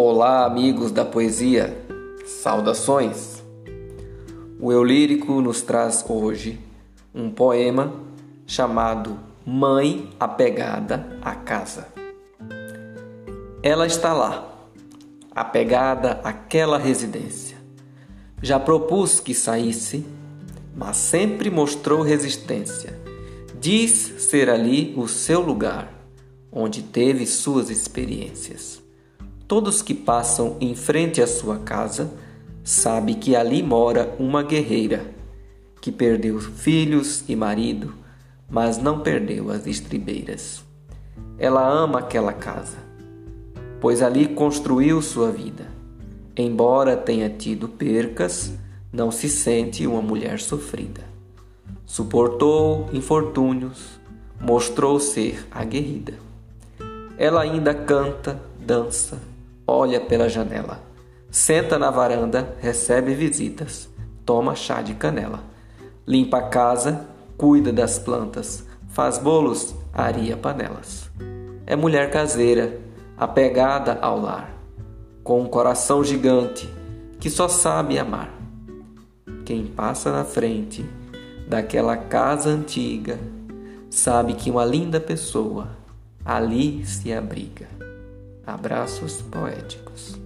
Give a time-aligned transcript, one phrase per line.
[0.00, 1.76] Olá, amigos da poesia,
[2.24, 3.42] saudações!
[4.60, 6.56] O Eu Lírico nos traz hoje
[7.12, 7.92] um poema
[8.46, 11.88] chamado Mãe Apegada à Casa.
[13.60, 14.48] Ela está lá,
[15.34, 17.56] apegada àquela residência.
[18.40, 20.06] Já propus que saísse,
[20.76, 22.96] mas sempre mostrou resistência.
[23.60, 25.92] Diz ser ali o seu lugar,
[26.52, 28.86] onde teve suas experiências.
[29.48, 32.12] Todos que passam em frente à sua casa
[32.62, 35.06] sabem que ali mora uma guerreira
[35.80, 37.94] que perdeu filhos e marido,
[38.50, 40.62] mas não perdeu as estribeiras.
[41.38, 42.76] Ela ama aquela casa,
[43.80, 45.66] pois ali construiu sua vida.
[46.36, 48.52] Embora tenha tido percas,
[48.92, 51.00] não se sente uma mulher sofrida.
[51.86, 53.98] Suportou infortúnios,
[54.38, 56.12] mostrou ser aguerrida.
[57.16, 59.18] Ela ainda canta, dança,
[59.68, 60.80] olha pela janela.
[61.30, 63.86] Senta na varanda, recebe visitas,
[64.24, 65.40] toma chá de canela.
[66.06, 71.10] Limpa a casa, cuida das plantas, faz bolos, aria panelas.
[71.66, 72.80] É mulher caseira,
[73.14, 74.50] apegada ao lar,
[75.22, 76.66] com um coração gigante
[77.20, 78.32] que só sabe amar.
[79.44, 80.82] Quem passa na frente
[81.46, 83.18] daquela casa antiga
[83.90, 85.68] sabe que uma linda pessoa
[86.24, 87.66] ali se abriga.
[88.48, 90.18] Abraços poéticos.